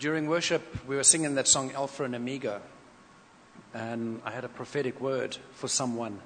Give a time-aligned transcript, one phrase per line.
[0.00, 2.62] During worship, we were singing that song Alpha and Omega,
[3.74, 6.22] and I had a prophetic word for someone.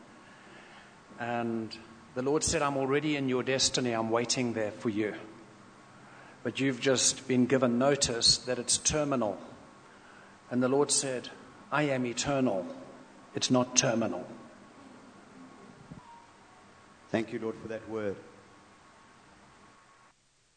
[1.18, 1.76] And
[2.14, 5.14] the Lord said, I'm already in your destiny, I'm waiting there for you.
[6.44, 9.38] But you've just been given notice that it's terminal.
[10.52, 11.30] And the Lord said,
[11.72, 12.64] I am eternal,
[13.34, 14.24] it's not terminal.
[17.08, 18.14] Thank you, Lord, for that word.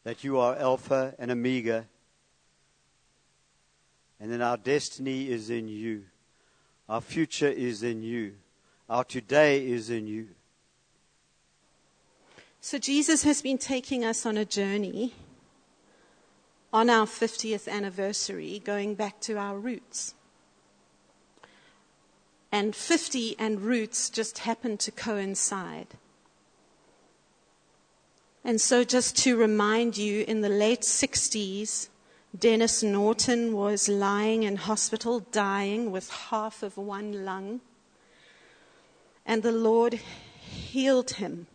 [0.04, 1.88] That you are Alpha and Omega,
[4.20, 6.04] and then our destiny is in you.
[6.90, 8.34] Our future is in you.
[8.90, 10.30] Our today is in you.
[12.62, 15.14] So Jesus has been taking us on a journey
[16.74, 20.14] on our 50th anniversary, going back to our roots.
[22.52, 25.88] And 50 and roots just happen to coincide.
[28.44, 31.90] And so, just to remind you, in the late 60s,
[32.38, 37.62] Dennis Norton was lying in hospital, dying with half of one lung.
[39.26, 40.00] And the Lord
[40.40, 41.48] healed him.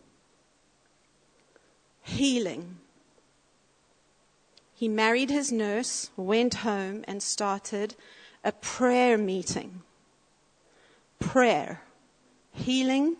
[2.01, 2.77] Healing.
[4.75, 7.95] He married his nurse, went home, and started
[8.43, 9.81] a prayer meeting.
[11.19, 11.81] Prayer.
[12.51, 13.15] Healing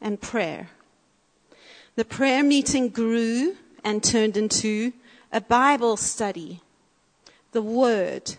[0.00, 0.70] and prayer.
[1.94, 4.92] The prayer meeting grew and turned into
[5.32, 6.60] a Bible study,
[7.52, 8.36] the Word,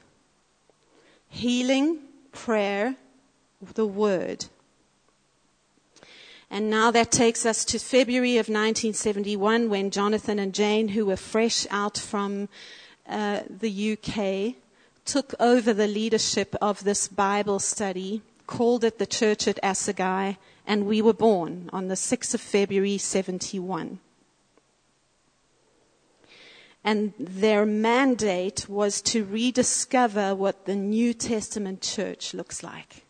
[1.28, 2.00] healing,
[2.32, 2.96] prayer,
[3.74, 4.46] the Word.
[6.52, 11.16] And now that takes us to February of 1971 when Jonathan and Jane, who were
[11.16, 12.50] fresh out from
[13.08, 14.56] uh, the UK,
[15.06, 20.86] took over the leadership of this Bible study, called it the Church at Assegai, and
[20.86, 24.00] we were born on the 6th of February 71.
[26.84, 33.04] And their mandate was to rediscover what the New Testament church looks like.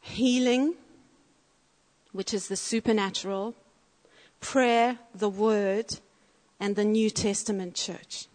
[0.00, 0.74] Healing,
[2.12, 3.54] which is the supernatural,
[4.40, 6.00] prayer, the word,
[6.58, 8.26] and the New Testament church.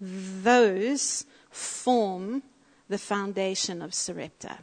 [0.00, 2.42] Those form
[2.88, 4.58] the foundation of Sarepta.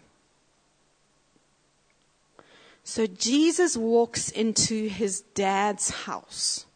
[2.84, 6.67] So Jesus walks into his dad's house.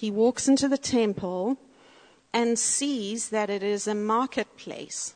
[0.00, 1.58] He walks into the temple
[2.32, 5.12] and sees that it is a marketplace.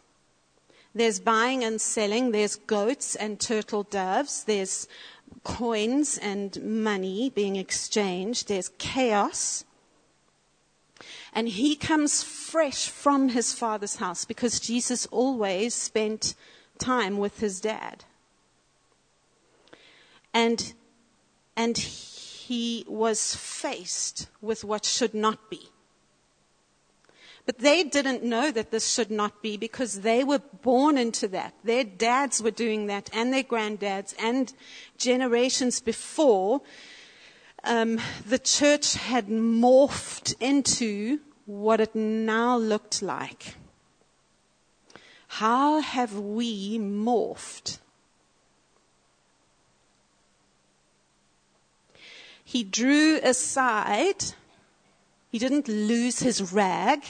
[0.95, 4.87] There's buying and selling, there's goats and turtle doves, there's
[5.43, 9.65] coins and money being exchanged, there's chaos.
[11.33, 16.35] And he comes fresh from his father's house because Jesus always spent
[16.77, 18.05] time with his dad
[20.35, 20.75] and,
[21.57, 21.79] and
[22.89, 25.71] was faced with what should not be.
[27.47, 31.55] But they didn't know that this should not be because they were born into that.
[31.63, 34.53] Their dads were doing that and their granddads and
[34.97, 36.63] generations before.
[37.65, 43.57] Um, the church had morphed into what it now looked like.
[45.29, 47.79] How have we morphed
[52.55, 54.23] He drew aside.
[55.29, 57.03] He didn't lose his rag.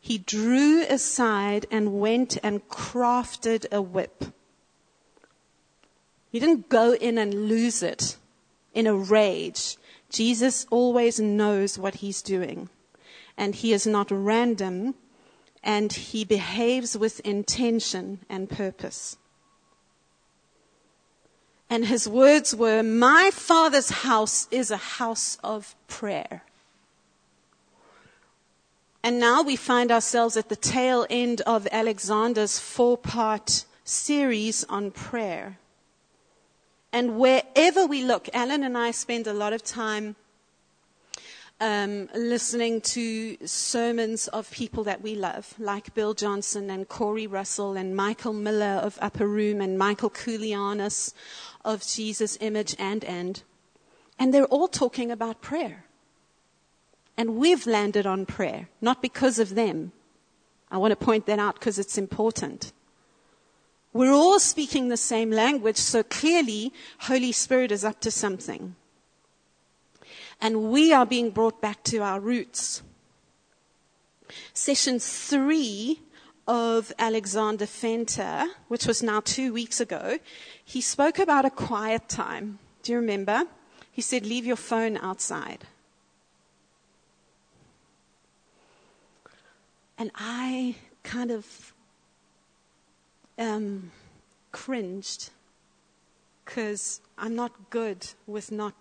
[0.00, 4.24] He drew aside and went and crafted a whip.
[6.28, 8.16] He didn't go in and lose it
[8.74, 9.76] in a rage.
[10.10, 12.68] Jesus always knows what he's doing.
[13.36, 14.96] And he is not random
[15.62, 19.18] and he behaves with intention and purpose.
[21.68, 26.42] And his words were, My father's house is a house of prayer.
[29.02, 34.90] And now we find ourselves at the tail end of Alexander's four part series on
[34.90, 35.58] prayer.
[36.92, 40.16] And wherever we look, Alan and I spend a lot of time
[41.60, 47.76] um, listening to sermons of people that we love, like Bill Johnson and Corey Russell
[47.76, 51.14] and Michael Miller of Upper Room and Michael Koulianos
[51.64, 53.42] of Jesus' image and end.
[54.18, 55.84] And they're all talking about prayer.
[57.16, 59.92] And we've landed on prayer, not because of them.
[60.70, 62.72] I want to point that out because it's important.
[63.94, 68.76] We're all speaking the same language, so clearly Holy Spirit is up to something.
[70.40, 72.82] And we are being brought back to our roots.
[74.52, 76.00] Session three
[76.46, 80.18] of Alexander Fenter, which was now two weeks ago,
[80.64, 82.58] he spoke about a quiet time.
[82.82, 83.44] Do you remember?
[83.90, 85.64] He said, Leave your phone outside.
[89.98, 91.72] And I kind of
[93.38, 93.90] um,
[94.52, 95.30] cringed
[96.44, 98.74] because I'm not good with not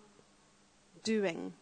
[1.05, 1.53] doing.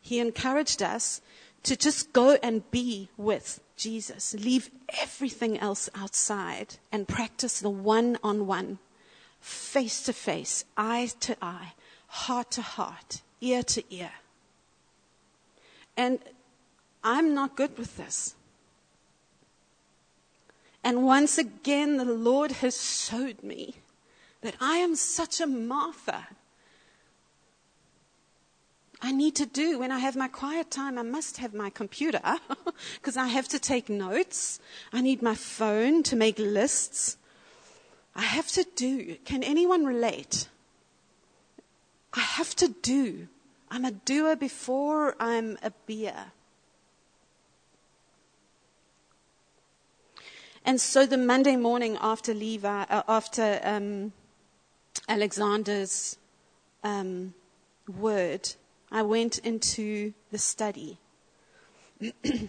[0.00, 1.20] He encouraged us
[1.64, 4.70] to just go and be with Jesus, leave
[5.02, 8.78] everything else outside and practice the one on one,
[9.40, 11.72] face to face, eye to eye,
[12.06, 14.12] heart to heart, ear to ear.
[15.96, 16.18] And
[17.04, 18.34] I'm not good with this.
[20.82, 23.76] And once again, the Lord has showed me
[24.40, 26.28] that I am such a Martha.
[29.02, 32.20] I need to do when I have my quiet time, I must have my computer
[32.94, 34.60] because I have to take notes.
[34.92, 37.16] I need my phone to make lists.
[38.14, 39.16] I have to do.
[39.24, 40.48] Can anyone relate?
[42.12, 43.28] I have to do.
[43.70, 46.32] I'm a doer before I'm a beer.
[50.64, 54.12] And so the Monday morning after Levi, uh, after um,
[55.08, 56.18] Alexander's
[56.84, 57.32] um,
[57.88, 58.50] word,
[58.90, 60.98] I went into the study.
[62.00, 62.48] and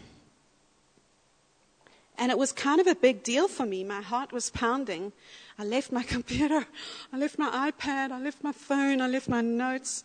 [2.17, 3.83] it was kind of a big deal for me.
[3.83, 5.11] My heart was pounding.
[5.57, 6.65] I left my computer,
[7.13, 10.03] I left my iPad, I left my phone, I left my notes.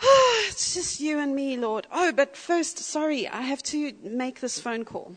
[0.48, 1.86] It's just you and me, Lord.
[1.92, 5.16] Oh, but first, sorry, I have to make this phone call.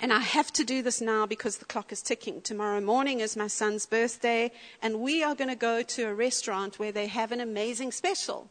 [0.00, 2.40] And I have to do this now because the clock is ticking.
[2.40, 4.50] Tomorrow morning is my son's birthday,
[4.82, 8.48] and we are going to go to a restaurant where they have an amazing special.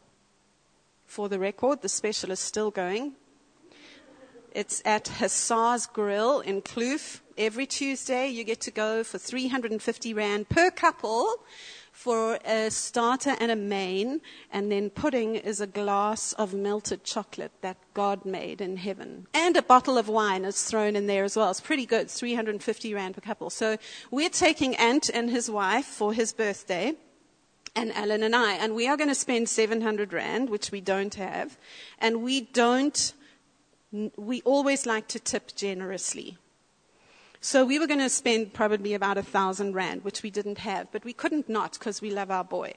[1.05, 3.13] For the record, the special is still going.
[4.55, 7.19] It's at Hussar's Grill in Kloof.
[7.37, 11.39] Every Tuesday, you get to go for 350 Rand per couple
[11.91, 14.21] for a starter and a main,
[14.51, 19.27] and then pudding is a glass of melted chocolate that God made in heaven.
[19.33, 21.51] And a bottle of wine is thrown in there as well.
[21.51, 23.49] It's pretty good, 350 Rand per couple.
[23.49, 23.77] So
[24.11, 26.95] we're taking Ant and his wife for his birthday
[27.75, 31.13] and Alan and I, and we are going to spend 700 Rand, which we don't
[31.15, 31.57] have,
[31.99, 33.13] and we don't,
[34.15, 36.37] we always like to tip generously.
[37.41, 40.91] So we were going to spend probably about a thousand rand, which we didn't have,
[40.91, 42.73] but we couldn't not because we love our boy.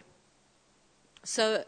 [1.25, 1.65] So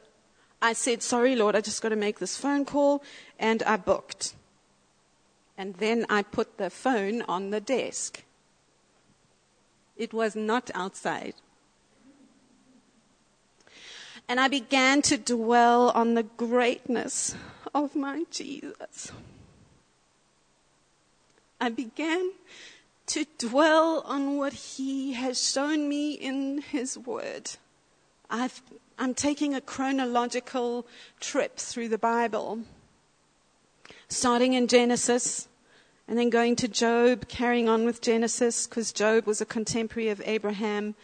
[0.61, 3.03] I said, sorry, Lord, I just got to make this phone call,
[3.39, 4.35] and I booked.
[5.57, 8.25] And then I put the phone on the desk.
[9.97, 11.35] It was not outside.
[14.31, 17.35] And I began to dwell on the greatness
[17.75, 19.11] of my Jesus.
[21.61, 22.31] I began
[23.07, 27.51] to dwell on what He has shown me in His Word.
[28.31, 28.49] i
[29.01, 30.87] am taking a chronological
[31.19, 32.61] trip through the Bible,
[34.07, 35.49] starting in Genesis
[36.07, 40.23] and then going to Job, carrying on with Genesis because Job was a contemporary of
[40.25, 40.95] Abraham.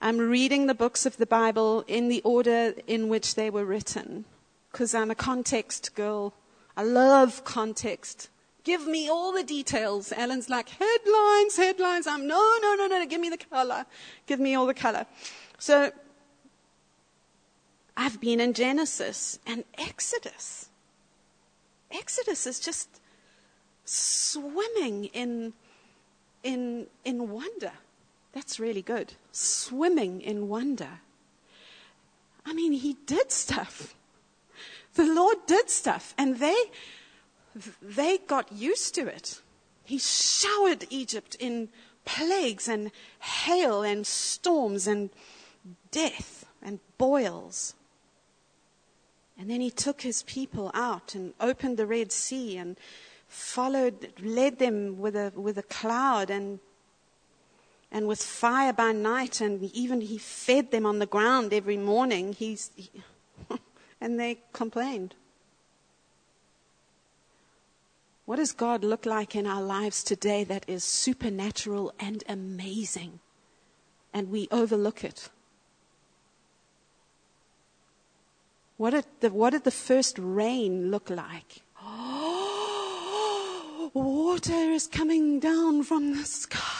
[0.00, 4.24] I'm reading the books of the Bible in the order in which they were written
[4.70, 6.34] because I'm a context girl.
[6.76, 8.28] I love context.
[8.62, 10.12] Give me all the details.
[10.16, 12.06] Ellen's like, headlines, headlines.
[12.06, 13.86] I'm, no, no, no, no, give me the color.
[14.26, 15.06] Give me all the color.
[15.58, 15.90] So,
[17.96, 20.68] I've been in Genesis and Exodus.
[21.90, 23.00] Exodus is just
[23.84, 25.54] swimming in,
[26.44, 27.72] in, in wonder.
[28.32, 29.14] That's really good.
[29.38, 31.00] Swimming in wonder.
[32.44, 33.94] I mean, he did stuff.
[34.94, 36.12] The Lord did stuff.
[36.18, 36.56] And they,
[37.80, 39.40] they got used to it.
[39.84, 41.68] He showered Egypt in
[42.04, 42.90] plagues and
[43.20, 45.10] hail and storms and
[45.92, 47.74] death and boils.
[49.38, 52.76] And then he took his people out and opened the Red Sea and
[53.28, 56.58] followed, led them with a, with a cloud and,
[57.90, 59.40] and with fire by night.
[59.40, 62.32] And even he fed them on the ground every morning.
[62.32, 62.90] He's, he,
[64.00, 65.14] and they complained.
[68.26, 73.20] What does God look like in our lives today that is supernatural and amazing?
[74.12, 75.30] And we overlook it.
[78.76, 81.62] What did the, what did the first rain look like?
[81.82, 86.77] Oh, water is coming down from the sky.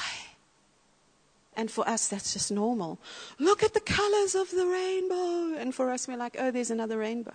[1.58, 3.00] And for us, that's just normal.
[3.40, 5.58] Look at the colors of the rainbow.
[5.58, 7.34] And for us, we're like, oh, there's another rainbow.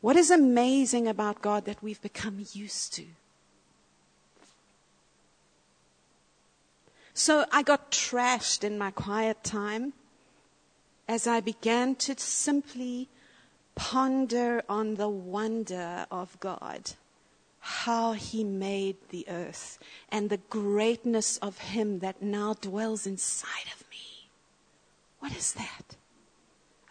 [0.00, 3.04] What is amazing about God that we've become used to?
[7.12, 9.92] So I got trashed in my quiet time
[11.06, 13.08] as I began to simply
[13.74, 16.92] ponder on the wonder of God
[17.60, 23.84] how he made the earth and the greatness of him that now dwells inside of
[23.90, 24.30] me.
[25.20, 25.96] What is that?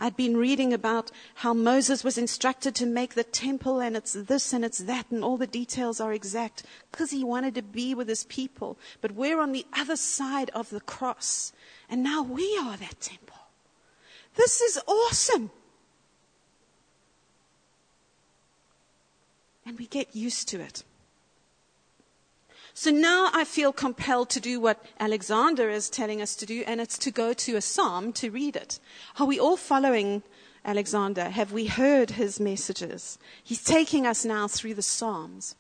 [0.02, 4.54] I'd been reading about how Moses was instructed to make the temple and it's this
[4.54, 8.08] and it's that and all the details are exact because he wanted to be with
[8.08, 8.78] his people.
[9.02, 11.52] But we're on the other side of the cross
[11.90, 13.36] and now we are that temple.
[14.36, 15.52] This is awesome.
[19.70, 20.84] And we get used to it.
[22.74, 26.82] So now I feel compelled to do what Alexander is telling us to do, and
[26.82, 28.80] it's to go to a psalm to read it.
[29.20, 30.24] Are we all following
[30.66, 31.26] Alexander?
[31.26, 33.20] Have we heard his messages?
[33.44, 35.56] He's taking us now through the psalms.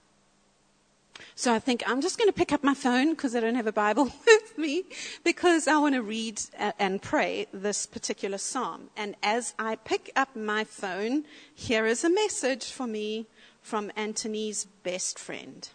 [1.35, 3.67] So I think I'm just going to pick up my phone because I don't have
[3.67, 4.85] a Bible with me
[5.23, 6.41] because I want to read
[6.79, 8.89] and pray this particular psalm.
[8.97, 13.27] And as I pick up my phone, here is a message for me
[13.69, 15.69] from Antony's best friend.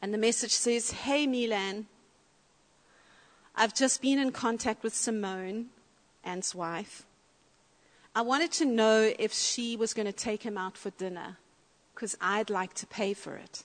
[0.00, 1.84] And the message says, Hey, Melan,
[3.54, 5.66] I've just been in contact with Simone,
[6.24, 7.04] Ant's wife.
[8.14, 11.36] I wanted to know if she was going to take him out for dinner
[11.94, 13.64] because I'd like to pay for it.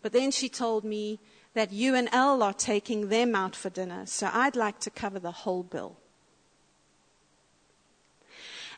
[0.00, 1.18] But then she told me
[1.54, 5.18] that you and Elle are taking them out for dinner, so I'd like to cover
[5.18, 5.96] the whole bill.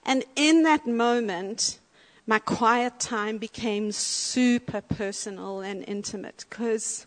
[0.02, 1.78] And in that moment,
[2.26, 7.06] my quiet time became super personal and intimate because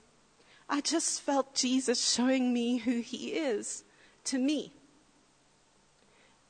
[0.69, 3.83] I just felt Jesus showing me who he is
[4.25, 4.71] to me.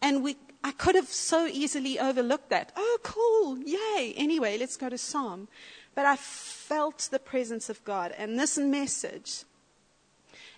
[0.02, 2.72] And we, I could have so easily overlooked that.
[2.76, 4.14] Oh, cool, yay.
[4.16, 5.48] Anyway, let's go to Psalm.
[5.96, 8.14] But I felt the presence of God.
[8.18, 9.44] And this message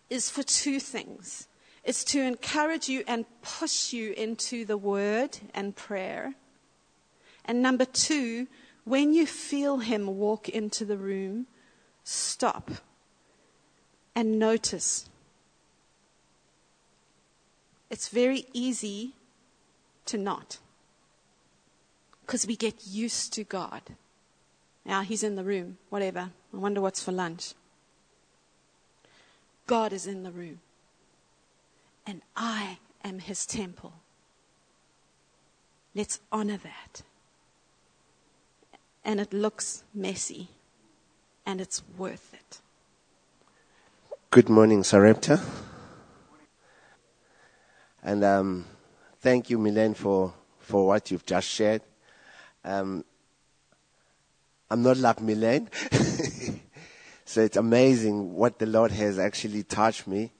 [0.10, 1.48] is for two things
[1.84, 6.36] it's to encourage you and push you into the word and prayer.
[7.52, 8.48] And number two,
[8.86, 11.48] when you feel him walk into the room,
[12.06, 12.72] stop
[14.16, 15.10] and notice.
[17.90, 19.16] It's very easy
[20.06, 20.60] to not
[22.22, 23.82] because we get used to God.
[24.86, 26.30] Now he's in the room, whatever.
[26.54, 27.54] I wonder what's for lunch.
[29.68, 30.62] God is in the room,
[32.08, 33.96] and I am his temple.
[35.94, 37.02] Let's honor that
[39.04, 40.50] and it looks messy,
[41.46, 42.60] and it's worth it.
[44.30, 45.42] Good morning, Sarepta.
[48.04, 48.66] And um,
[49.20, 51.82] thank you, Melan, for, for what you've just shared.
[52.64, 53.04] Um,
[54.70, 55.68] I'm not like Melan.
[57.26, 60.32] so it's amazing what the Lord has actually touched me.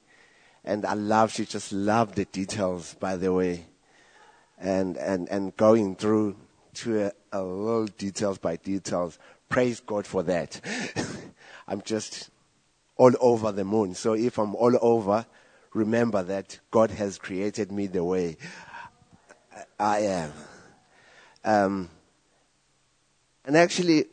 [0.64, 3.66] And I love, she just loved the details, by the way.
[4.58, 6.36] And, and, and going through
[6.76, 9.20] to a, a little details by details.
[9.50, 10.60] Praise God for that.
[11.68, 12.30] I'm just
[12.98, 13.96] all over the moon.
[13.96, 15.26] So if I'm all over,
[15.74, 18.38] remember that God has created me the way
[19.80, 20.34] I am.
[21.44, 21.90] Um,
[23.46, 24.06] and actually,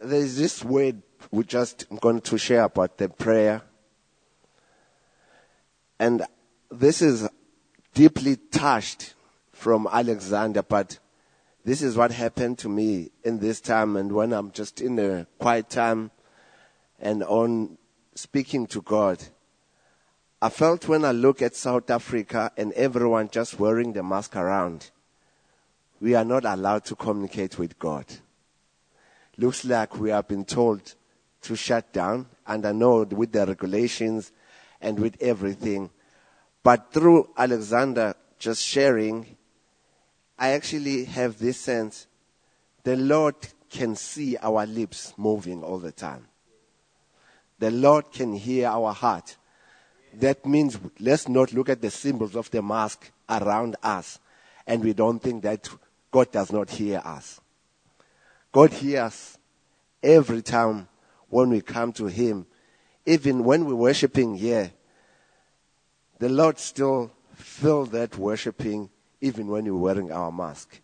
[0.00, 3.62] there's this word we just I'm going to share about the prayer.
[5.98, 6.22] And
[6.70, 7.28] this is
[7.94, 9.14] deeply touched
[9.52, 10.98] from Alexander, but
[11.66, 15.26] this is what happened to me in this time and when I'm just in a
[15.40, 16.12] quiet time
[17.00, 17.76] and on
[18.14, 19.20] speaking to God.
[20.40, 24.92] I felt when I look at South Africa and everyone just wearing the mask around,
[26.00, 28.06] we are not allowed to communicate with God.
[29.36, 30.94] Looks like we have been told
[31.42, 34.30] to shut down, and I know with the regulations
[34.80, 35.90] and with everything.
[36.62, 39.36] But through Alexander just sharing,
[40.38, 42.06] I actually have this sense
[42.84, 43.34] the Lord
[43.68, 46.28] can see our lips moving all the time.
[47.58, 49.36] The Lord can hear our heart.
[50.14, 54.20] That means let's not look at the symbols of the mask around us
[54.66, 55.68] and we don't think that
[56.10, 57.40] God does not hear us.
[58.52, 59.38] God hears
[60.02, 60.88] every time
[61.28, 62.46] when we come to Him.
[63.04, 64.72] Even when we're worshiping here,
[66.18, 68.90] the Lord still feel that worshiping
[69.20, 70.80] even when we're wearing our mask.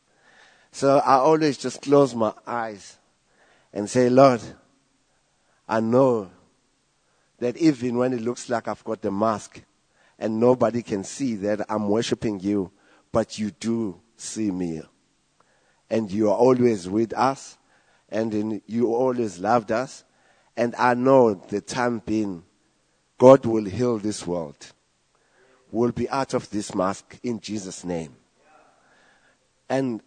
[0.71, 2.97] So I always just close my eyes
[3.73, 4.41] and say, Lord,
[5.69, 6.31] I know
[7.39, 9.63] that even when it looks like I've got the mask
[10.19, 12.71] and nobody can see that I'm worshiping you,
[13.11, 14.83] but you do see me.
[15.91, 17.59] And you are always with us
[18.09, 20.05] and you always loved us.
[20.57, 22.45] And I know the time being,
[23.19, 24.73] God will heal this world.
[25.71, 28.17] We'll be out of this mask in Jesus' name
[29.73, 30.03] and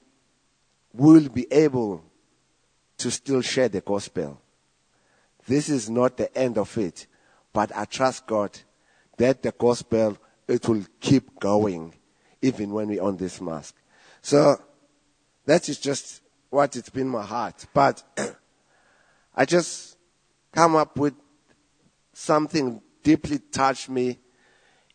[0.93, 2.03] will be able
[2.97, 4.39] to still share the gospel.
[5.47, 7.07] This is not the end of it,
[7.51, 8.59] but I trust God
[9.17, 11.95] that the gospel, it will keep going
[12.43, 13.75] even when we're on this mask.
[14.21, 14.55] So
[15.47, 17.65] that is just what it's been my heart.
[17.73, 18.03] But
[19.35, 19.97] I just
[20.51, 21.15] come up with
[22.13, 24.19] something deeply touched me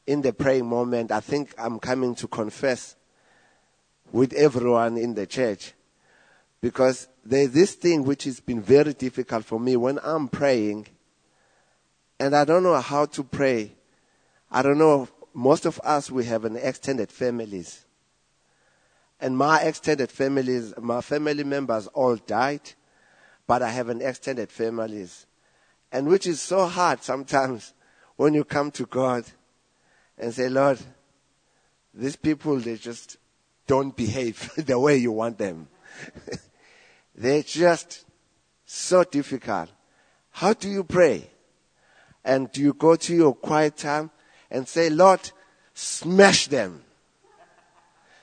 [0.07, 1.11] in the praying moment.
[1.11, 2.95] I think I'm coming to confess
[4.13, 5.73] with everyone in the church
[6.61, 10.87] because there's this thing which has been very difficult for me when I'm praying
[12.19, 13.73] and I don't know how to pray.
[14.51, 15.09] I don't know.
[15.33, 17.87] Most of us, we have an extended families.
[19.21, 22.73] And my extended families, my family members all died,
[23.47, 25.27] but I have an extended families.
[25.93, 27.73] And which is so hard sometimes
[28.17, 29.25] when you come to God
[30.19, 30.79] and say, Lord,
[31.95, 33.17] these people, they just
[33.71, 35.69] don't behave the way you want them.
[37.15, 38.05] They're just
[38.67, 39.71] so difficult.
[40.33, 41.31] How do you pray?
[42.25, 44.11] And do you go to your quiet time
[44.51, 45.21] and say, Lord,
[45.73, 46.83] smash them?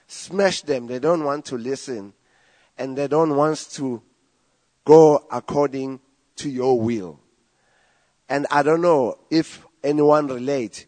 [0.08, 0.86] Smash them.
[0.86, 2.12] They don't want to listen
[2.77, 4.01] and they don't want to
[4.84, 6.01] go according
[6.36, 7.22] to your will.
[8.27, 10.88] And I don't know if anyone relate.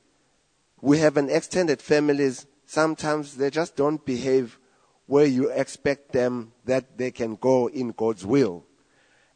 [0.81, 2.45] We have an extended families.
[2.69, 4.59] Sometimes they just don't behave
[5.07, 8.63] where you expect them that they can go in God's will.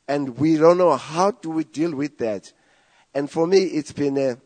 [0.08, 2.54] And we don't know how do we deal with that.
[3.12, 4.38] And for me, it's been a,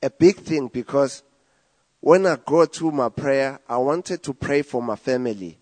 [0.00, 1.24] a big thing because
[1.98, 5.58] when I go to my prayer, I wanted to pray for my family.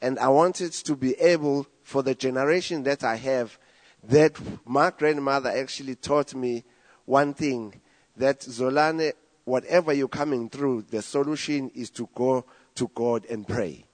[0.00, 3.58] And I wanted to be able, for the generation that I have,
[4.04, 6.62] that my grandmother actually taught me
[7.04, 7.80] one thing,
[8.16, 9.12] that Zolani,
[9.46, 13.86] whatever you're coming through, the solution is to go to God and pray.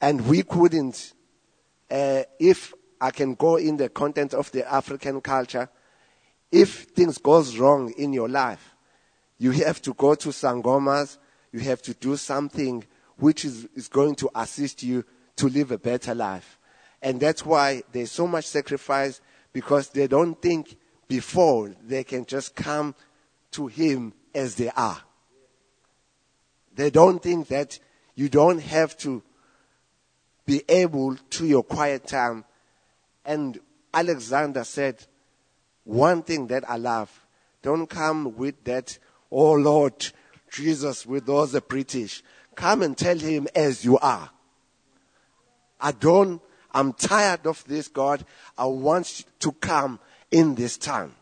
[0.00, 1.14] And we couldn't,
[1.90, 5.68] uh, if I can go in the content of the African culture,
[6.52, 8.76] if things goes wrong in your life,
[9.38, 11.16] you have to go to sangomas,
[11.50, 12.84] you have to do something
[13.16, 15.02] which is, is going to assist you
[15.36, 16.58] to live a better life.
[17.00, 20.76] And that's why there's so much sacrifice because they don't think
[21.08, 22.94] before they can just come
[23.52, 25.00] to Him as they are.
[26.74, 27.78] They don't think that
[28.14, 29.22] you don't have to
[30.46, 32.44] be able to your quiet time.
[33.24, 33.60] And
[33.92, 35.06] Alexander said,
[35.84, 37.26] one thing that I love,
[37.62, 38.98] don't come with that,
[39.30, 40.08] oh Lord,
[40.50, 42.22] Jesus with all the British.
[42.54, 44.30] Come and tell him as you are.
[45.80, 46.40] I don't,
[46.72, 48.24] I'm tired of this, God.
[48.56, 49.98] I want to come
[50.30, 51.14] in this time.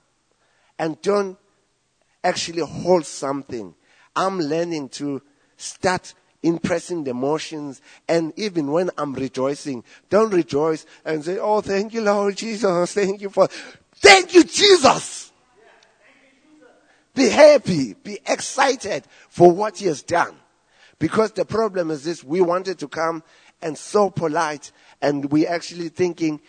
[0.79, 1.39] And don't
[2.23, 3.75] actually hold something.
[4.15, 5.23] I'm learning to
[5.57, 7.81] start impressing the emotions.
[8.09, 12.95] And even when I'm rejoicing, don't rejoice and say, Oh, thank you, Lord Jesus.
[12.95, 13.47] Thank you for,
[13.97, 15.33] thank you, Jesus.
[17.15, 17.95] Be happy.
[17.95, 20.35] Be excited for what he has done.
[20.99, 23.23] Because the problem is this, we wanted to come
[23.63, 26.41] and so polite and we actually thinking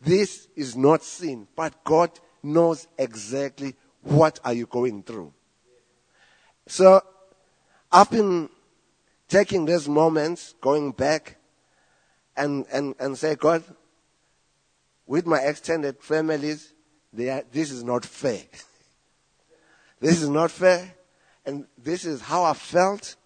[0.00, 2.10] this is not sin, but God
[2.42, 5.32] knows exactly what are you going through.
[6.66, 7.02] So
[7.92, 8.48] I've been
[9.28, 11.36] taking these moments, going back
[12.36, 13.62] and, and, and say, God,
[15.06, 16.72] with my extended families,
[17.18, 18.42] are, this is not fair.
[20.00, 20.94] this is not fair.
[21.44, 23.16] And this is how I felt.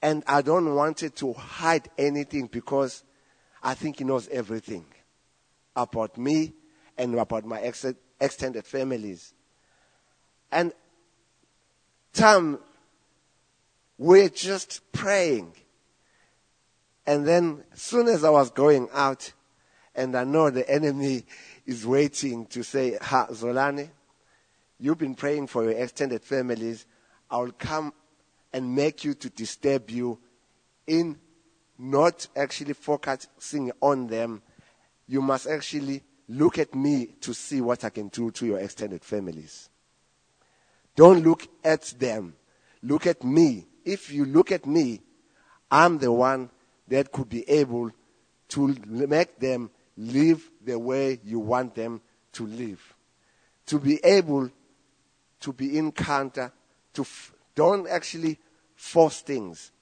[0.00, 3.04] And I don't want it to hide anything because
[3.62, 4.84] I think he knows everything
[5.74, 6.52] about me
[6.98, 7.86] and about my ex-
[8.20, 9.32] extended families.
[10.52, 10.72] And
[12.12, 12.58] time
[13.98, 15.54] we're just praying.
[17.06, 19.32] And then, as soon as I was going out,
[19.94, 21.24] and I know the enemy
[21.66, 23.90] is waiting to say, Ha, Zolani,
[24.78, 26.86] you've been praying for your extended families.
[27.30, 27.92] I'll come
[28.52, 30.18] and make you to disturb you
[30.86, 31.18] in
[31.78, 34.42] not actually focusing on them.
[35.08, 39.04] You must actually look at me to see what I can do to your extended
[39.04, 39.68] families.
[40.94, 42.34] Don't look at them.
[42.82, 45.00] Look at me if you look at me,
[45.70, 46.50] I'm the one
[46.88, 47.90] that could be able
[48.48, 52.00] to make them live the way you want them
[52.32, 52.94] to live.
[53.66, 54.50] To be able
[55.40, 56.52] to be in counter,
[56.94, 58.38] to f- don't actually
[58.74, 59.72] force things.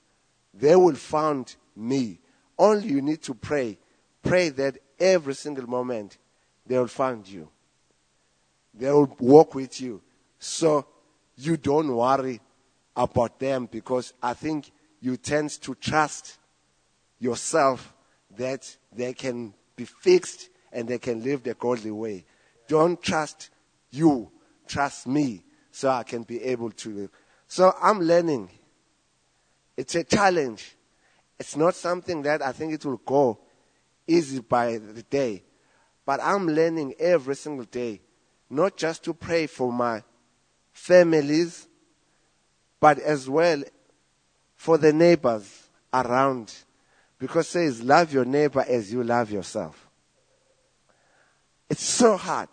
[0.53, 2.19] They will find me.
[2.57, 3.77] Only you need to pray.
[4.23, 6.17] Pray that every single moment
[6.65, 7.49] they will find you.
[8.73, 10.01] They will walk with you.
[10.39, 10.85] So
[11.35, 12.39] you don't worry
[12.95, 16.37] about them because I think you tend to trust
[17.19, 17.93] yourself
[18.37, 22.25] that they can be fixed and they can live the godly way.
[22.67, 23.49] Don't trust
[23.89, 24.31] you,
[24.67, 27.09] trust me, so I can be able to live.
[27.47, 28.49] So I'm learning.
[29.75, 30.75] It's a challenge.
[31.39, 33.39] It's not something that I think it will go
[34.07, 35.43] easy by the day.
[36.05, 38.01] But I'm learning every single day,
[38.49, 40.03] not just to pray for my
[40.73, 41.67] families,
[42.79, 43.63] but as well
[44.55, 46.53] for the neighbors around.
[47.19, 49.87] Because it says, love your neighbor as you love yourself.
[51.69, 52.49] It's so hard.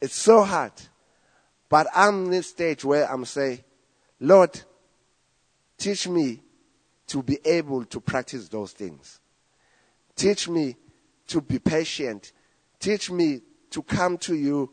[0.00, 0.72] It's so hard.
[1.68, 3.60] But I'm in this stage where I'm saying,
[4.18, 4.60] Lord,
[5.76, 6.42] teach me
[7.08, 9.20] to be able to practice those things.
[10.16, 10.76] Teach me
[11.26, 12.32] to be patient.
[12.78, 13.40] Teach me
[13.70, 14.72] to come to you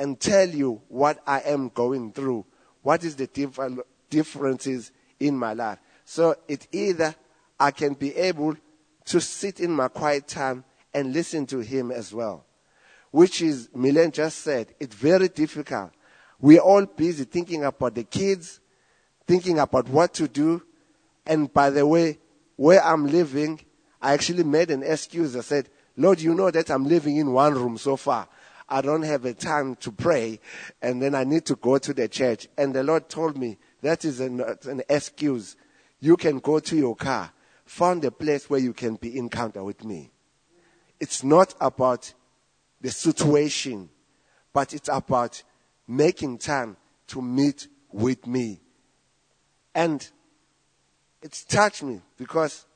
[0.00, 2.46] and tell you what I am going through.
[2.80, 5.78] What is the differ- differences in my life?
[6.06, 7.14] So it either
[7.60, 8.56] I can be able
[9.04, 12.46] to sit in my quiet time and listen to him as well.
[13.10, 15.90] Which is, Melan just said, it's very difficult.
[16.40, 18.60] We're all busy thinking about the kids,
[19.26, 20.62] thinking about what to do.
[21.26, 22.20] And by the way,
[22.56, 23.60] where I'm living,
[24.00, 25.36] I actually made an excuse.
[25.36, 28.28] I said, Lord, you know that I'm living in one room so far.
[28.70, 30.38] I don't have a time to pray,
[30.80, 32.46] and then I need to go to the church.
[32.56, 35.56] And the Lord told me that is an, an excuse.
[35.98, 37.32] You can go to your car,
[37.64, 40.12] find a place where you can be encounter with me.
[41.00, 42.14] It's not about
[42.80, 43.88] the situation,
[44.52, 45.42] but it's about
[45.88, 46.76] making time
[47.08, 48.60] to meet with me.
[49.74, 50.08] And
[51.22, 52.66] it's touched me because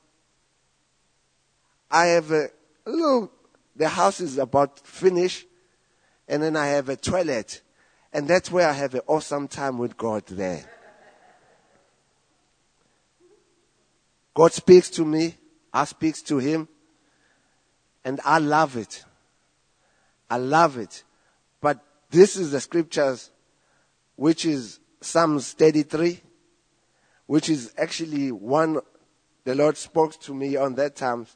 [1.89, 2.49] I have a
[2.85, 3.31] little,
[3.75, 5.47] the house is about finished,
[6.27, 7.61] and then I have a toilet,
[8.13, 10.65] and that's where I have an awesome time with God there.
[14.33, 15.35] God speaks to me,
[15.73, 16.67] I speaks to him,
[18.03, 19.03] and I love it.
[20.29, 21.03] I love it.
[21.61, 23.31] But this is the scriptures,
[24.15, 26.19] which is Psalms 33,
[27.27, 28.79] which is actually one
[29.45, 31.27] the Lord spoke to me on that time.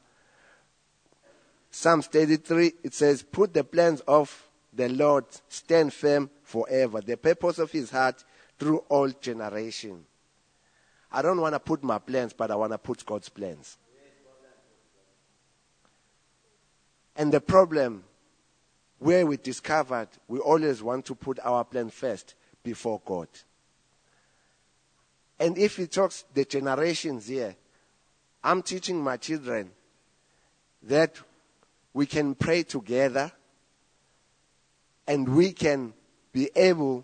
[1.71, 4.49] Psalms 33, it says, Put the plans of
[4.80, 8.24] the Lord stand firm forever, the purpose of his heart
[8.58, 10.06] through all generation.
[11.12, 13.78] I don't want to put my plans, but I want to put God's plans.
[17.18, 18.06] And the problem
[19.00, 23.28] where we discovered we always want to put our plan first before God.
[25.42, 27.54] And if he talks the generations here,
[28.42, 29.72] I'm teaching my children
[30.84, 31.18] that
[31.94, 33.34] we can pray together
[35.10, 35.91] and we can
[36.32, 37.04] be able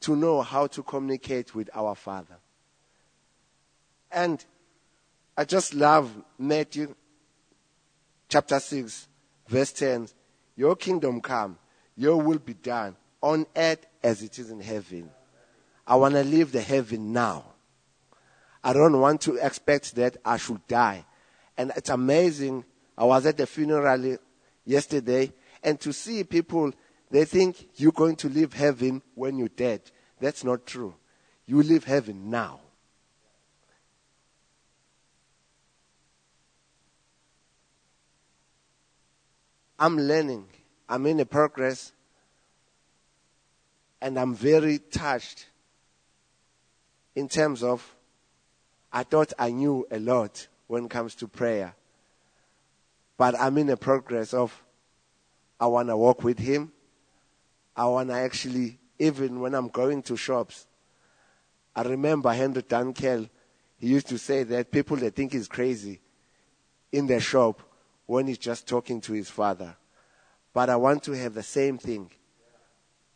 [0.00, 2.38] to know how to communicate with our Father.
[4.10, 4.42] And
[5.36, 6.94] I just love Matthew
[8.26, 9.08] chapter 6,
[9.48, 10.08] verse 10.
[10.56, 11.58] Your kingdom come,
[11.94, 15.10] your will be done on earth as it is in heaven.
[15.86, 17.44] I want to live the heaven now.
[18.64, 21.04] I don't want to expect that I should die.
[21.58, 22.64] And it's amazing.
[22.96, 24.16] I was at the funeral
[24.64, 26.72] yesterday, and to see people,
[27.10, 29.80] they think you're going to live heaven when you're dead.
[30.20, 30.94] That's not true.
[31.46, 32.60] You live heaven now.
[39.78, 40.46] I'm learning.
[40.88, 41.92] I'm in a progress.
[44.00, 45.46] And I'm very touched
[47.14, 47.94] in terms of
[48.92, 51.74] I thought I knew a lot when it comes to prayer.
[53.16, 54.62] But I'm in a progress of
[55.58, 56.72] I want to walk with him.
[57.76, 60.66] I want to actually, even when I'm going to shops,
[61.74, 63.28] I remember Henry Dunkel,
[63.76, 66.00] he used to say that people that think he's crazy
[66.90, 67.60] in their shop
[68.06, 69.76] when he's just talking to his father.
[70.54, 72.10] But I want to have the same thing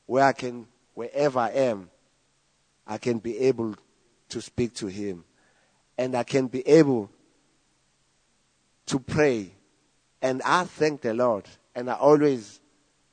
[0.05, 1.89] where I can, wherever I am,
[2.87, 3.77] I can be able
[4.29, 5.25] to speak to him.
[5.97, 7.11] And I can be able
[8.87, 9.53] to pray.
[10.21, 11.47] And I thank the Lord.
[11.75, 12.61] And I always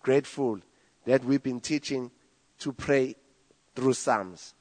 [0.02, 0.60] grateful
[1.08, 2.12] that we've been teaching
[2.60, 3.16] to pray
[3.74, 4.54] through Psalms,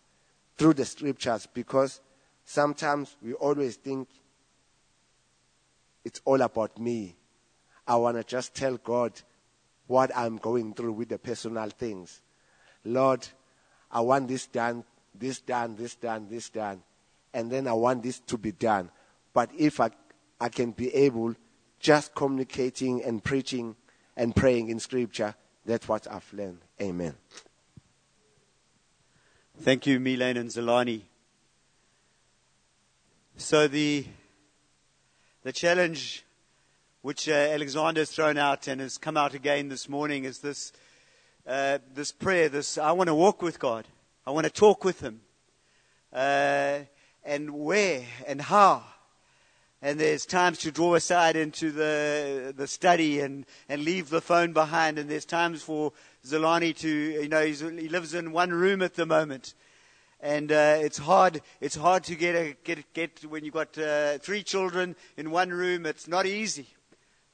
[0.56, 2.00] through the scriptures, because
[2.44, 4.08] sometimes we always think
[6.04, 7.16] it's all about me.
[7.84, 9.20] I want to just tell God
[9.88, 12.22] what I'm going through with the personal things.
[12.84, 13.26] Lord,
[13.90, 16.80] I want this done, this done, this done, this done.
[17.34, 18.90] And then I want this to be done.
[19.34, 19.90] But if I,
[20.40, 21.34] I can be able
[21.80, 23.74] just communicating and preaching
[24.16, 25.34] and praying in scripture,
[25.66, 26.60] that's what I've learned.
[26.80, 27.14] Amen.
[29.60, 31.02] Thank you, Melan and Zolani.
[33.36, 34.06] So the
[35.42, 36.24] the challenge
[37.06, 40.72] which uh, Alexander has thrown out and has come out again this morning, is this,
[41.46, 43.86] uh, this prayer, this, I want to walk with God.
[44.26, 45.20] I want to talk with Him.
[46.12, 46.80] Uh,
[47.24, 48.82] and where and how.
[49.86, 54.52] And there's times to draw aside into the, the study and, and leave the phone
[54.52, 54.98] behind.
[54.98, 55.92] And there's times for
[56.26, 59.54] Zolani to, you know, he lives in one room at the moment.
[60.20, 61.40] And uh, it's hard.
[61.60, 65.50] It's hard to get a, get get when you've got uh, three children in one
[65.50, 65.86] room.
[65.86, 66.66] It's not easy.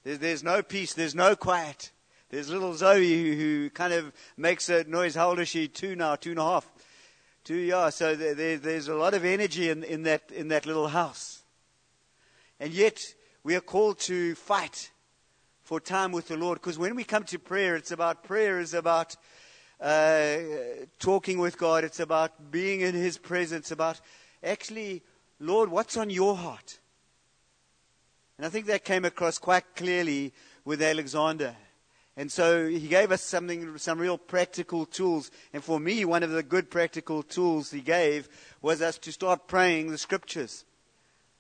[0.05, 0.93] There's, there's no peace.
[0.93, 1.91] There's no quiet.
[2.29, 5.15] There's little Zoe who, who kind of makes a noise.
[5.15, 5.69] How old is she?
[5.69, 6.71] Two now, two and a half.
[7.45, 7.89] Two, yeah.
[7.89, 11.42] So there, there, there's a lot of energy in, in, that, in that little house.
[12.63, 13.03] And yet,
[13.43, 14.93] we are called to fight
[15.65, 16.61] for time with the Lord.
[16.61, 19.17] Because when we come to prayer, it's about prayer is about
[19.81, 20.37] uh,
[21.01, 21.83] talking with God.
[21.83, 23.73] It's about being in His presence.
[23.73, 24.01] About
[24.45, 25.03] actually,
[25.41, 26.79] Lord, what's on your heart?
[28.39, 30.33] And I think that came across quite clearly
[30.65, 31.57] with Alexander.
[32.17, 35.33] And so he gave us something, some real practical tools.
[35.53, 38.29] And for me, one of the good practical tools he gave
[38.61, 40.65] was us to start praying the scriptures.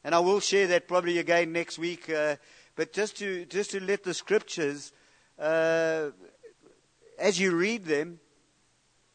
[0.04, 2.10] And I will share that probably again next week.
[2.10, 2.36] Uh,
[2.74, 4.92] but just to, just to let the scriptures,
[5.38, 6.10] uh,
[7.18, 8.20] as you read them,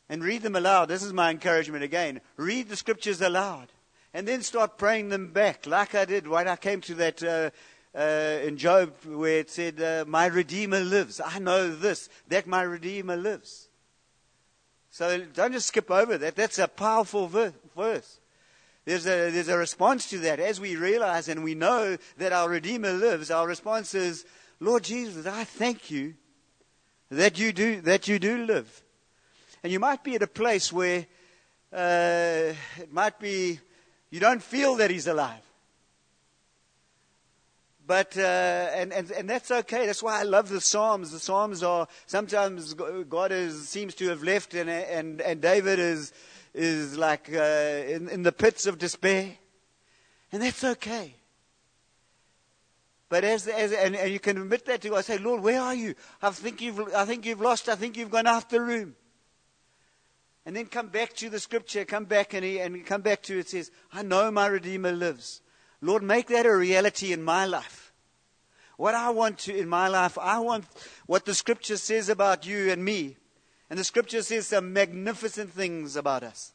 [0.10, 2.22] and read them aloud, this is my encouragement again.
[2.38, 3.68] Read the scriptures aloud.
[4.14, 7.50] And then start praying them back, like I did when I came to that uh,
[7.98, 11.20] uh, in Job where it said, uh, My Redeemer lives.
[11.24, 13.68] I know this, that my Redeemer lives.
[14.90, 16.36] So don't just skip over that.
[16.36, 17.28] That's a powerful
[17.76, 18.20] verse.
[18.88, 20.40] There's a, there's a response to that.
[20.40, 24.24] As we realize and we know that our Redeemer lives, our response is,
[24.62, 26.14] Lord Jesus, I thank you
[27.12, 28.84] that you do, that you do live.
[29.62, 31.06] And you might be at a place where
[31.74, 33.60] uh, it might be
[34.10, 35.44] you don't feel that he's alive.
[37.86, 39.86] But, uh, and, and, and that's okay.
[39.86, 41.12] That's why I love the Psalms.
[41.12, 46.14] The Psalms are, sometimes God is, seems to have left and, and, and David is,
[46.54, 49.32] is like uh, in, in the pits of despair.
[50.32, 51.16] And that's okay.
[53.10, 55.76] But as, as and, and you can admit that to God, say, Lord, where are
[55.76, 55.96] you?
[56.22, 57.70] I think you've, I think you've lost.
[57.70, 58.96] I think you've gone out the room.
[60.46, 63.40] And then come back to the scripture, come back and, he, and come back to
[63.40, 65.42] it says, I know my Redeemer lives.
[65.82, 67.92] Lord, make that a reality in my life.
[68.78, 70.66] What I want to in my life, I want
[71.06, 73.18] what the scripture says about you and me.
[73.70, 76.54] And the scripture says some magnificent things about us.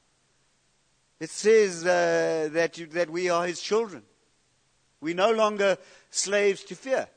[1.21, 4.03] It says uh, that, you, that we are his children.
[5.01, 5.77] We're no longer
[6.11, 7.09] slaves to fear.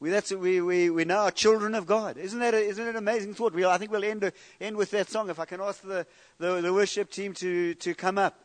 [0.00, 2.16] We, that's, we, we, we now are children of God.
[2.16, 3.52] Isn't that, a, isn't it an amazing thought?
[3.52, 5.28] We, I think we'll end, end with that song.
[5.28, 6.06] If I can ask the,
[6.38, 8.38] the, the worship team to, to come up.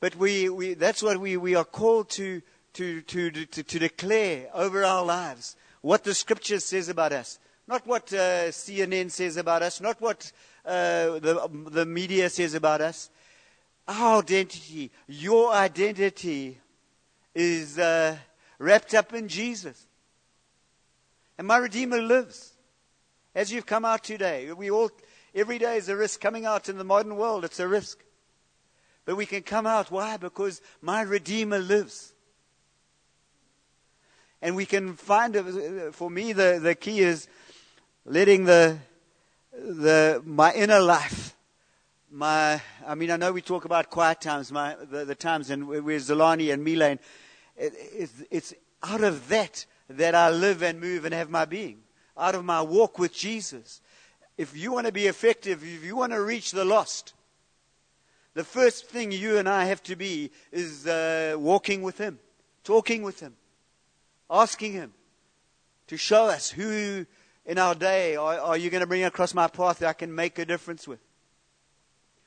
[0.00, 2.40] But we, we, that's what we, we are called to,
[2.72, 7.38] to, to, to, to declare over our lives what the scripture says about us.
[7.68, 10.32] Not what uh, CNN says about us, not what
[10.64, 13.10] uh, the, the media says about us.
[13.86, 16.58] Our identity, your identity,
[17.34, 18.16] is uh,
[18.58, 19.86] wrapped up in Jesus.
[21.36, 22.52] And my Redeemer lives.
[23.34, 24.90] As you've come out today, we all,
[25.34, 26.20] every day is a risk.
[26.20, 27.98] Coming out in the modern world, it's a risk.
[29.04, 29.90] But we can come out.
[29.90, 30.16] Why?
[30.16, 32.11] Because my Redeemer lives.
[34.42, 35.36] And we can find,
[35.94, 37.28] for me, the, the key is
[38.04, 38.76] letting the,
[39.52, 41.36] the, my inner life,
[42.10, 45.68] my, I mean, I know we talk about quiet times, my, the, the times and
[45.68, 46.98] where Zolani and Melan,
[47.56, 51.78] it, it's, it's out of that that I live and move and have my being.
[52.18, 53.80] Out of my walk with Jesus.
[54.36, 57.14] If you want to be effective, if you want to reach the lost,
[58.34, 62.18] the first thing you and I have to be is uh, walking with Him,
[62.64, 63.36] talking with Him,
[64.32, 64.92] asking Him
[65.88, 67.06] to show us who
[67.44, 70.14] in our day are, are you going to bring across my path that I can
[70.14, 71.00] make a difference with.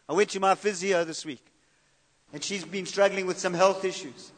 [0.08, 1.44] I went to my physio this week,
[2.32, 4.32] and she's been struggling with some health issues.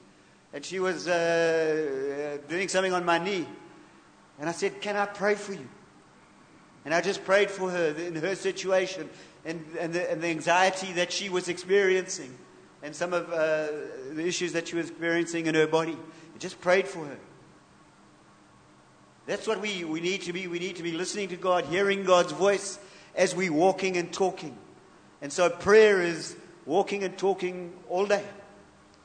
[0.53, 3.45] And she was uh, doing something on my knee.
[4.39, 5.67] And I said, Can I pray for you?
[6.86, 9.10] And I just prayed for her in her situation
[9.43, 12.34] and, and, the, and the anxiety that she was experiencing
[12.82, 13.67] and some of uh,
[14.13, 15.97] the issues that she was experiencing in her body.
[16.34, 17.17] I just prayed for her.
[19.27, 20.47] That's what we, we need to be.
[20.47, 22.79] We need to be listening to God, hearing God's voice
[23.13, 24.57] as we're walking and talking.
[25.21, 28.23] And so prayer is walking and talking all day.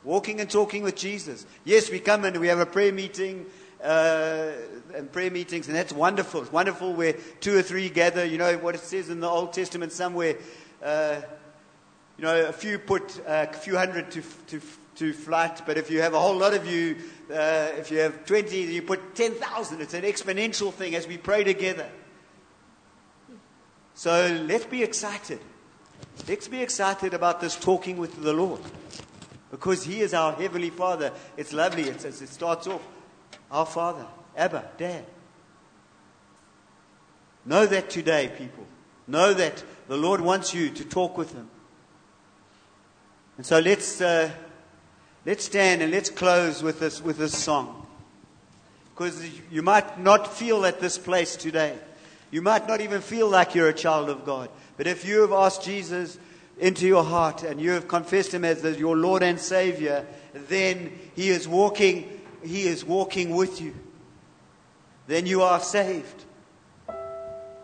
[0.05, 1.45] Walking and talking with Jesus.
[1.65, 3.47] Yes, we come and we have a prayer meeting
[3.83, 4.53] uh,
[4.95, 6.43] and prayer meetings, and that's wonderful.
[6.43, 8.25] It's wonderful where two or three gather.
[8.25, 10.37] You know what it says in the Old Testament somewhere.
[10.81, 11.21] Uh,
[12.17, 14.61] you know, a few put uh, a few hundred to, to
[14.97, 15.63] to flight.
[15.65, 16.97] But if you have a whole lot of you,
[17.31, 19.81] uh, if you have 20, you put 10,000.
[19.81, 21.89] It's an exponential thing as we pray together.
[23.95, 25.41] So let's be excited.
[26.29, 28.61] Let's be excited about this talking with the Lord.
[29.51, 31.13] Because He is our Heavenly Father.
[31.37, 31.85] It's lovely.
[31.85, 32.83] It's, it starts off,
[33.51, 35.05] Our Father, Abba, Dad.
[37.45, 38.67] Know that today, people.
[39.07, 41.49] Know that the Lord wants you to talk with Him.
[43.37, 44.31] And so let's, uh,
[45.25, 47.87] let's stand and let's close with this, with this song.
[48.95, 51.77] Because you might not feel at this place today.
[52.31, 54.49] You might not even feel like you're a child of God.
[54.77, 56.19] But if you have asked Jesus
[56.59, 61.29] into your heart and you have confessed him as your Lord and Savior, then he
[61.29, 63.75] is walking, he is walking with you.
[65.07, 66.25] Then you are saved.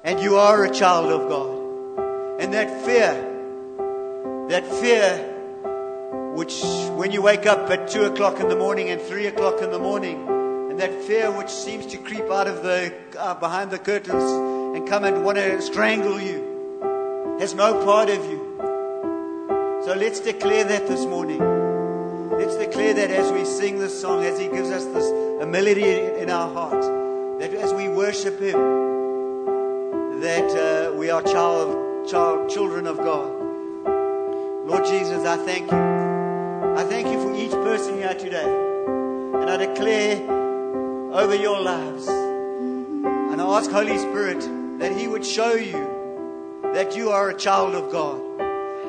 [0.05, 2.41] And you are a child of God.
[2.41, 3.15] And that fear,
[4.49, 5.28] that fear
[6.39, 6.63] which
[6.97, 9.79] when you wake up at two o'clock in the morning and three o'clock in the
[9.79, 10.25] morning,
[10.71, 14.23] and that fear which seems to creep out of the uh, behind the curtains
[14.77, 18.39] and come and want to strangle you, has no part of you.
[19.85, 21.41] So let's declare that this morning.
[22.31, 25.11] Let's declare that as we sing this song, as He gives us this
[25.43, 26.83] a melody in our heart,
[27.41, 28.61] that as we worship Him,
[30.21, 33.29] that uh, we are child, child, children of God.
[34.69, 36.08] Lord Jesus, I thank you.
[36.79, 38.45] I thank you for each person here today.
[38.45, 40.17] And I declare
[41.13, 42.07] over your lives.
[42.07, 44.39] And I ask Holy Spirit
[44.79, 48.21] that He would show you that you are a child of God.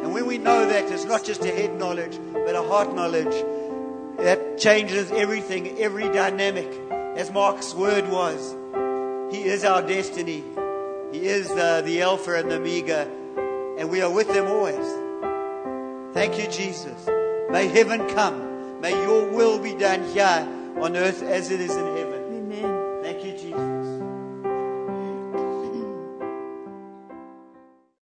[0.04, 3.34] And when we know that, it's not just a head knowledge, but a heart knowledge
[4.18, 6.72] that changes everything, every dynamic.
[6.92, 8.56] As Mark's word was,
[9.34, 10.44] He is our destiny.
[11.12, 13.10] He is uh, the Alpha and the Omega,
[13.80, 16.14] and we are with Him always.
[16.14, 17.10] Thank you, Jesus.
[17.52, 18.80] May heaven come.
[18.80, 22.09] May your will be done here on earth as it is in heaven.